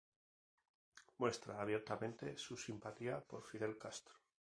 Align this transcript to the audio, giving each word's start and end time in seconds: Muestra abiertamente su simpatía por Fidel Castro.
Muestra 1.19 1.61
abiertamente 1.61 2.35
su 2.35 2.57
simpatía 2.57 3.19
por 3.21 3.43
Fidel 3.43 3.77
Castro. 3.77 4.15